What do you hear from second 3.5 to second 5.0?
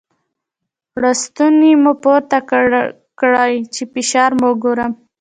چې فشار مو وګورم.